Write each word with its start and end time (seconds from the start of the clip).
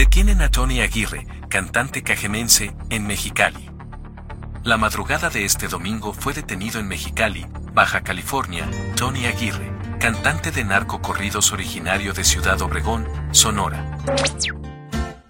Detienen 0.00 0.40
a 0.40 0.50
Tony 0.50 0.80
Aguirre, 0.80 1.26
cantante 1.50 2.02
cajemense, 2.02 2.72
en 2.88 3.06
Mexicali. 3.06 3.68
La 4.64 4.78
madrugada 4.78 5.28
de 5.28 5.44
este 5.44 5.68
domingo 5.68 6.14
fue 6.14 6.32
detenido 6.32 6.80
en 6.80 6.88
Mexicali, 6.88 7.46
Baja 7.74 8.00
California, 8.00 8.66
Tony 8.96 9.26
Aguirre, 9.26 9.70
cantante 9.98 10.52
de 10.52 10.64
narcocorridos 10.64 11.52
originario 11.52 12.14
de 12.14 12.24
Ciudad 12.24 12.62
Obregón, 12.62 13.06
Sonora. 13.32 13.98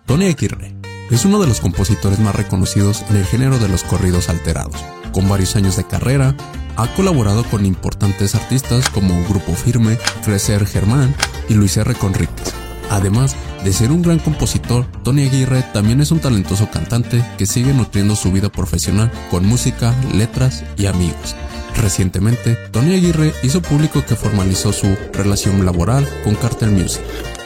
Tony 0.07 0.27
Aguirre 0.27 0.77
es 1.11 1.25
uno 1.25 1.41
de 1.41 1.49
los 1.49 1.59
compositores 1.59 2.21
más 2.21 2.37
reconocidos 2.37 3.05
en 3.11 3.17
el 3.17 3.27
género 3.27 3.59
de 3.59 3.69
los 3.69 3.83
corridos 3.83 4.29
alterados. 4.29 4.81
Con 5.13 5.29
varios 5.29 5.57
años 5.57 5.75
de 5.75 5.85
carrera, 5.85 6.37
ha 6.77 6.87
colaborado 6.95 7.43
con 7.43 7.67
importantes 7.67 8.37
artistas 8.37 8.89
como 8.89 9.21
Grupo 9.29 9.53
Firme, 9.53 9.99
Crecer 10.25 10.65
Germán 10.65 11.13
y 11.49 11.55
Luis 11.55 11.77
R. 11.77 11.93
Conríquez. 11.97 12.60
Además 12.91 13.37
de 13.65 13.73
ser 13.73 13.93
un 13.93 14.03
gran 14.03 14.19
compositor, 14.19 14.85
Tony 15.05 15.23
Aguirre 15.23 15.63
también 15.73 16.01
es 16.01 16.11
un 16.11 16.19
talentoso 16.19 16.69
cantante 16.71 17.25
que 17.39 17.47
sigue 17.47 17.73
nutriendo 17.73 18.17
su 18.17 18.33
vida 18.33 18.51
profesional 18.51 19.11
con 19.31 19.47
música, 19.47 19.95
letras 20.13 20.65
y 20.77 20.87
amigos. 20.87 21.37
Recientemente, 21.77 22.57
Tony 22.73 22.95
Aguirre 22.95 23.33
hizo 23.45 23.63
público 23.63 24.05
que 24.05 24.17
formalizó 24.17 24.73
su 24.73 24.97
relación 25.13 25.65
laboral 25.65 26.07
con 26.25 26.35
Cartel 26.35 26.73
Music. 26.73 27.01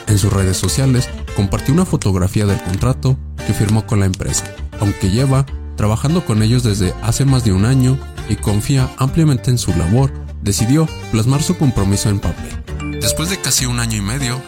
En 0.06 0.18
sus 0.18 0.32
redes 0.32 0.56
sociales, 0.56 1.10
compartió 1.36 1.74
una 1.74 1.84
fotografía 1.84 2.46
del 2.46 2.60
contrato 2.62 3.18
que 3.46 3.52
firmó 3.52 3.86
con 3.86 4.00
la 4.00 4.06
empresa, 4.06 4.44
aunque 4.80 5.10
lleva 5.10 5.44
trabajando 5.76 6.24
con 6.24 6.42
ellos 6.42 6.62
desde 6.62 6.94
hace 7.02 7.26
más 7.26 7.44
de 7.44 7.52
un 7.52 7.66
año 7.66 7.98
y 8.30 8.36
confía 8.36 8.88
ampliamente 8.96 9.50
en 9.50 9.58
su 9.58 9.72
labor, 9.76 10.10
decidió 10.42 10.88
plasmar 11.12 11.42
su 11.42 11.56
compromiso 11.58 12.08
en 12.08 12.20
papel. 12.20 12.98
Después 13.00 13.28
de 13.28 13.38
casi 13.38 13.66
un 13.66 13.80
año 13.80 13.98
y 13.98 14.00
medio 14.00 14.40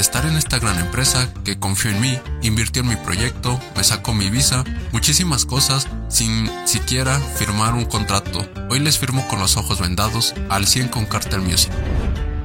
estar 0.00 0.24
en 0.26 0.36
esta 0.36 0.58
gran 0.58 0.78
empresa 0.78 1.28
que 1.44 1.58
confió 1.58 1.90
en 1.90 2.00
mí, 2.00 2.18
invirtió 2.42 2.82
en 2.82 2.88
mi 2.88 2.96
proyecto, 2.96 3.58
me 3.76 3.84
sacó 3.84 4.14
mi 4.14 4.30
visa, 4.30 4.64
muchísimas 4.92 5.44
cosas 5.44 5.88
sin 6.08 6.50
siquiera 6.66 7.18
firmar 7.36 7.74
un 7.74 7.84
contrato. 7.84 8.46
Hoy 8.70 8.80
les 8.80 8.98
firmo 8.98 9.26
con 9.28 9.38
los 9.38 9.56
ojos 9.56 9.80
vendados 9.80 10.34
al 10.48 10.66
100 10.66 10.88
con 10.88 11.06
Cartel 11.06 11.42
Music. 11.42 11.70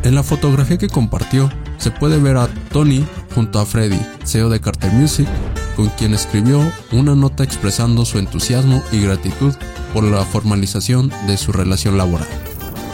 En 0.03 0.15
la 0.15 0.23
fotografía 0.23 0.77
que 0.77 0.89
compartió 0.89 1.51
se 1.77 1.91
puede 1.91 2.19
ver 2.19 2.37
a 2.37 2.47
Tony 2.71 3.05
junto 3.33 3.59
a 3.59 3.65
Freddy, 3.65 3.99
CEO 4.25 4.49
de 4.49 4.59
Cartel 4.59 4.93
Music, 4.93 5.27
con 5.75 5.89
quien 5.89 6.13
escribió 6.13 6.61
una 6.91 7.15
nota 7.15 7.43
expresando 7.43 8.05
su 8.05 8.17
entusiasmo 8.17 8.83
y 8.91 9.01
gratitud 9.01 9.53
por 9.93 10.03
la 10.03 10.25
formalización 10.25 11.11
de 11.27 11.37
su 11.37 11.51
relación 11.51 11.97
laboral. 11.97 12.46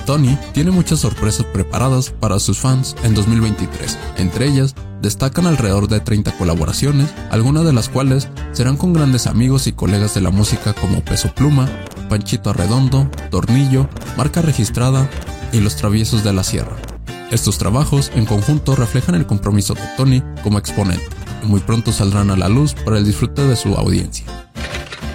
Tony 0.06 0.38
tiene 0.54 0.72
muchas 0.72 1.00
sorpresas 1.00 1.46
preparadas 1.46 2.10
para 2.10 2.40
sus 2.40 2.58
fans 2.58 2.96
en 3.04 3.14
2023. 3.14 3.98
Entre 4.18 4.48
ellas, 4.48 4.76
destacan 5.02 5.46
alrededor 5.46 5.88
de 5.88 6.00
30 6.00 6.38
colaboraciones, 6.38 7.14
algunas 7.30 7.64
de 7.66 7.74
las 7.74 7.90
cuales 7.90 8.28
serán 8.52 8.78
con 8.78 8.94
grandes 8.94 9.28
amigos 9.28 9.68
y 9.68 9.74
colegas 9.74 10.14
de 10.14 10.22
la 10.22 10.30
música 10.30 10.74
como 10.74 11.02
Peso 11.02 11.34
Pluma, 11.34 11.70
Panchito 12.10 12.50
Arredondo, 12.50 13.10
Tornillo, 13.32 13.88
Marca 14.18 14.42
Registrada 14.42 15.10
y 15.52 15.60
Los 15.60 15.76
Traviesos 15.76 16.24
de 16.24 16.34
la 16.34 16.44
Sierra. 16.44 16.76
Estos 17.32 17.58
trabajos 17.58 18.12
en 18.16 18.26
conjunto 18.26 18.76
reflejan 18.76 19.16
el 19.16 19.26
compromiso 19.26 19.74
de 19.74 19.82
Tony 19.98 20.24
como 20.44 20.60
exponente 20.60 21.08
y 21.44 21.48
muy 21.48 21.62
pronto 21.62 21.92
saldrán 21.92 22.30
a 22.30 22.38
la 22.38 22.50
luz 22.50 22.74
para 22.74 22.98
el 22.98 23.06
disfrute 23.06 23.46
de 23.46 23.56
su 23.56 23.74
audiencia. 23.76 24.26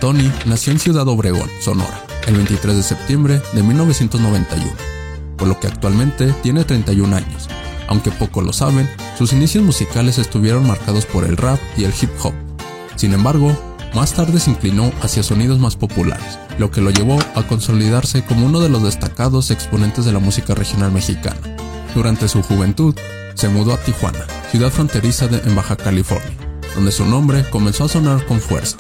Tony 0.01 0.31
nació 0.47 0.73
en 0.73 0.79
Ciudad 0.79 1.09
Obregón, 1.09 1.49
Sonora, 1.61 2.08
el 2.29 2.37
23 2.37 2.77
de 2.77 2.83
septiembre 2.83 3.43
de 3.55 3.63
1991, 3.63 4.71
por 5.39 5.49
lo 5.49 5.59
que 5.59 5.67
actualmente 5.67 6.35
tiene 6.43 6.63
31 6.63 7.17
años. 7.17 7.49
Aunque 7.89 8.11
poco 8.11 8.43
lo 8.43 8.53
saben, 8.53 8.89
sus 9.17 9.33
inicios 9.33 9.65
musicales 9.65 10.19
estuvieron 10.19 10.67
marcados 10.67 11.07
por 11.07 11.25
el 11.25 11.39
rap 11.39 11.59
y 11.79 11.85
el 11.85 11.95
hip 12.01 12.11
hop. 12.23 12.35
Sin 12.97 13.15
embargo, 13.15 13.57
más 13.95 14.13
tarde 14.13 14.41
se 14.41 14.51
inclinó 14.51 14.93
hacia 15.01 15.23
sonidos 15.23 15.59
más 15.59 15.77
populares, 15.77 16.39
lo 16.59 16.71
que 16.71 16.83
lo 16.83 16.91
llevó 16.91 17.19
a 17.35 17.45
consolidarse 17.45 18.23
como 18.23 18.45
uno 18.45 18.61
de 18.61 18.69
los 18.69 18.83
destacados 18.83 19.51
exponentes 19.51 20.05
de 20.05 20.13
la 20.13 20.19
música 20.19 20.55
regional 20.55 20.93
mexicana. 20.93 21.41
Durante 21.95 22.29
su 22.29 22.43
juventud, 22.43 22.95
se 23.33 23.49
mudó 23.49 23.73
a 23.73 23.79
Tijuana, 23.79 24.27
ciudad 24.51 24.71
fronteriza 24.71 25.31
en 25.33 25.57
Baja 25.57 25.77
California, 25.77 26.37
donde 26.75 26.93
su 26.93 27.07
nombre 27.07 27.49
comenzó 27.49 27.85
a 27.85 27.89
sonar 27.89 28.27
con 28.27 28.39
fuerza. 28.39 28.77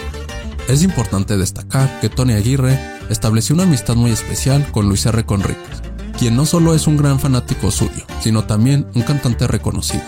Es 0.68 0.82
importante 0.82 1.38
destacar 1.38 2.00
que 2.00 2.10
Tony 2.10 2.34
Aguirre 2.34 2.97
estableció 3.08 3.54
una 3.54 3.64
amistad 3.64 3.96
muy 3.96 4.10
especial 4.10 4.70
con 4.72 4.88
Luis 4.88 5.06
R. 5.06 5.24
Conríquez, 5.24 5.82
quien 6.18 6.36
no 6.36 6.46
solo 6.46 6.74
es 6.74 6.86
un 6.86 6.96
gran 6.96 7.20
fanático 7.20 7.70
suyo, 7.70 8.04
sino 8.20 8.44
también 8.44 8.86
un 8.94 9.02
cantante 9.02 9.46
reconocido. 9.46 10.04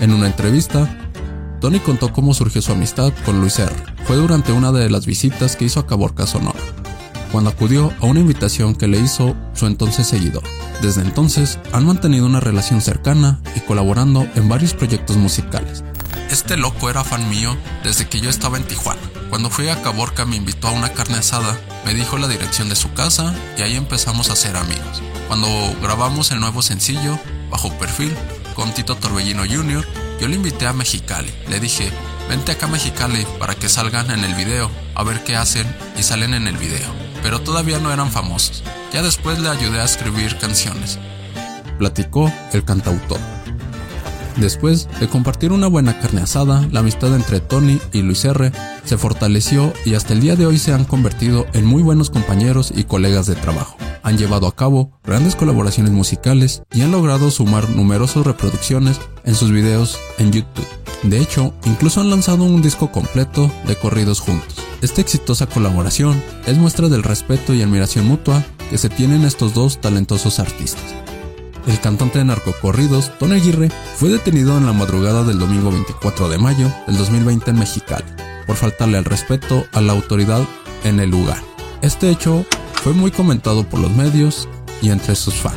En 0.00 0.12
una 0.12 0.26
entrevista, 0.26 0.88
Tony 1.60 1.80
contó 1.80 2.12
cómo 2.12 2.34
surgió 2.34 2.60
su 2.60 2.72
amistad 2.72 3.12
con 3.24 3.40
Luis 3.40 3.58
R. 3.58 3.74
Fue 4.06 4.16
durante 4.16 4.52
una 4.52 4.70
de 4.70 4.90
las 4.90 5.06
visitas 5.06 5.56
que 5.56 5.64
hizo 5.64 5.80
a 5.80 5.86
Caborca 5.86 6.26
Sonora, 6.26 6.60
cuando 7.32 7.50
acudió 7.50 7.92
a 8.00 8.06
una 8.06 8.20
invitación 8.20 8.74
que 8.74 8.86
le 8.86 8.98
hizo 8.98 9.34
su 9.54 9.66
entonces 9.66 10.06
seguidor. 10.06 10.42
Desde 10.82 11.00
entonces 11.00 11.58
han 11.72 11.86
mantenido 11.86 12.26
una 12.26 12.40
relación 12.40 12.80
cercana 12.80 13.40
y 13.56 13.60
colaborando 13.60 14.28
en 14.34 14.48
varios 14.48 14.74
proyectos 14.74 15.16
musicales. 15.16 15.82
Este 16.30 16.56
loco 16.56 16.90
era 16.90 17.04
fan 17.04 17.28
mío 17.30 17.56
desde 17.82 18.08
que 18.08 18.20
yo 18.20 18.28
estaba 18.28 18.56
en 18.56 18.64
Tijuana. 18.64 19.00
Cuando 19.34 19.50
fui 19.50 19.68
a 19.68 19.82
Caborca 19.82 20.24
me 20.24 20.36
invitó 20.36 20.68
a 20.68 20.70
una 20.70 20.92
carne 20.92 21.16
asada, 21.16 21.58
me 21.84 21.92
dijo 21.92 22.18
la 22.18 22.28
dirección 22.28 22.68
de 22.68 22.76
su 22.76 22.92
casa 22.92 23.34
y 23.58 23.62
ahí 23.62 23.74
empezamos 23.74 24.30
a 24.30 24.36
ser 24.36 24.56
amigos. 24.56 25.02
Cuando 25.26 25.48
grabamos 25.82 26.30
el 26.30 26.38
nuevo 26.38 26.62
sencillo, 26.62 27.18
Bajo 27.50 27.76
Perfil, 27.76 28.14
con 28.54 28.72
Tito 28.72 28.94
Torbellino 28.94 29.42
Jr., 29.42 29.84
yo 30.20 30.28
le 30.28 30.36
invité 30.36 30.68
a 30.68 30.72
Mexicali. 30.72 31.34
Le 31.48 31.58
dije, 31.58 31.90
vente 32.28 32.52
acá 32.52 32.68
Mexicali 32.68 33.26
para 33.40 33.56
que 33.56 33.68
salgan 33.68 34.12
en 34.12 34.22
el 34.22 34.36
video, 34.36 34.70
a 34.94 35.02
ver 35.02 35.24
qué 35.24 35.34
hacen 35.34 35.66
y 35.98 36.04
salen 36.04 36.32
en 36.32 36.46
el 36.46 36.56
video. 36.56 36.88
Pero 37.20 37.40
todavía 37.40 37.80
no 37.80 37.92
eran 37.92 38.12
famosos. 38.12 38.62
Ya 38.92 39.02
después 39.02 39.40
le 39.40 39.48
ayudé 39.48 39.80
a 39.80 39.84
escribir 39.84 40.38
canciones. 40.38 41.00
Platicó 41.76 42.32
el 42.52 42.64
cantautor. 42.64 43.33
Después 44.36 44.88
de 44.98 45.08
compartir 45.08 45.52
una 45.52 45.68
buena 45.68 45.98
carne 46.00 46.22
asada, 46.22 46.66
la 46.72 46.80
amistad 46.80 47.14
entre 47.14 47.40
Tony 47.40 47.80
y 47.92 48.02
Luis 48.02 48.24
R 48.24 48.50
se 48.84 48.98
fortaleció 48.98 49.72
y 49.84 49.94
hasta 49.94 50.12
el 50.12 50.20
día 50.20 50.34
de 50.34 50.46
hoy 50.46 50.58
se 50.58 50.72
han 50.72 50.84
convertido 50.84 51.46
en 51.52 51.64
muy 51.64 51.82
buenos 51.82 52.10
compañeros 52.10 52.72
y 52.74 52.84
colegas 52.84 53.26
de 53.26 53.36
trabajo. 53.36 53.76
Han 54.02 54.18
llevado 54.18 54.46
a 54.46 54.56
cabo 54.56 54.90
grandes 55.04 55.36
colaboraciones 55.36 55.92
musicales 55.92 56.62
y 56.72 56.82
han 56.82 56.90
logrado 56.90 57.30
sumar 57.30 57.70
numerosas 57.70 58.26
reproducciones 58.26 59.00
en 59.24 59.34
sus 59.34 59.50
videos 59.50 59.98
en 60.18 60.32
YouTube. 60.32 60.66
De 61.04 61.20
hecho, 61.20 61.54
incluso 61.64 62.00
han 62.00 62.10
lanzado 62.10 62.44
un 62.44 62.60
disco 62.60 62.90
completo 62.90 63.50
de 63.66 63.76
corridos 63.76 64.20
juntos. 64.20 64.56
Esta 64.82 65.00
exitosa 65.00 65.46
colaboración 65.46 66.20
es 66.46 66.58
muestra 66.58 66.88
del 66.88 67.02
respeto 67.02 67.54
y 67.54 67.62
admiración 67.62 68.06
mutua 68.06 68.42
que 68.68 68.78
se 68.78 68.88
tienen 68.88 69.24
estos 69.24 69.54
dos 69.54 69.80
talentosos 69.80 70.40
artistas. 70.40 71.03
El 71.66 71.80
cantante 71.80 72.18
de 72.18 72.26
narcocorridos, 72.26 73.10
Tony 73.18 73.34
Aguirre, 73.34 73.70
fue 73.96 74.10
detenido 74.10 74.58
en 74.58 74.66
la 74.66 74.72
madrugada 74.72 75.24
del 75.24 75.38
domingo 75.38 75.70
24 75.70 76.28
de 76.28 76.38
mayo 76.38 76.70
del 76.86 76.98
2020 76.98 77.50
en 77.50 77.58
Mexicali, 77.58 78.04
por 78.46 78.56
faltarle 78.56 78.98
al 78.98 79.04
respeto 79.04 79.64
a 79.72 79.80
la 79.80 79.94
autoridad 79.94 80.42
en 80.84 81.00
el 81.00 81.10
lugar. 81.10 81.38
Este 81.80 82.10
hecho 82.10 82.44
fue 82.82 82.92
muy 82.92 83.10
comentado 83.10 83.64
por 83.64 83.80
los 83.80 83.90
medios 83.92 84.46
y 84.82 84.90
entre 84.90 85.14
sus 85.14 85.34
fans. 85.34 85.56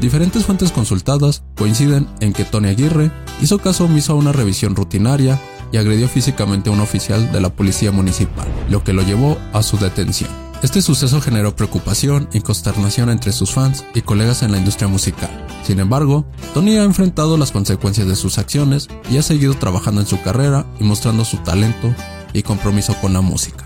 Diferentes 0.00 0.44
fuentes 0.44 0.72
consultadas 0.72 1.42
coinciden 1.56 2.08
en 2.20 2.32
que 2.32 2.44
Tony 2.44 2.68
Aguirre 2.68 3.10
hizo 3.42 3.58
caso 3.58 3.84
omiso 3.84 4.12
a 4.12 4.16
una 4.16 4.32
revisión 4.32 4.74
rutinaria 4.74 5.38
y 5.72 5.76
agredió 5.76 6.08
físicamente 6.08 6.70
a 6.70 6.72
un 6.72 6.80
oficial 6.80 7.32
de 7.32 7.40
la 7.40 7.50
policía 7.50 7.92
municipal, 7.92 8.46
lo 8.70 8.82
que 8.82 8.92
lo 8.92 9.02
llevó 9.02 9.38
a 9.52 9.62
su 9.62 9.76
detención. 9.76 10.43
Este 10.64 10.80
suceso 10.80 11.20
generó 11.20 11.54
preocupación 11.54 12.26
y 12.32 12.40
consternación 12.40 13.10
entre 13.10 13.32
sus 13.32 13.52
fans 13.52 13.84
y 13.94 14.00
colegas 14.00 14.42
en 14.42 14.50
la 14.50 14.56
industria 14.56 14.88
musical. 14.88 15.28
Sin 15.62 15.78
embargo, 15.78 16.24
Tony 16.54 16.78
ha 16.78 16.84
enfrentado 16.84 17.36
las 17.36 17.52
consecuencias 17.52 18.06
de 18.08 18.16
sus 18.16 18.38
acciones 18.38 18.88
y 19.10 19.18
ha 19.18 19.22
seguido 19.22 19.52
trabajando 19.52 20.00
en 20.00 20.06
su 20.06 20.22
carrera 20.22 20.64
y 20.80 20.84
mostrando 20.84 21.26
su 21.26 21.36
talento 21.36 21.94
y 22.32 22.42
compromiso 22.44 22.96
con 23.02 23.12
la 23.12 23.20
música. 23.20 23.63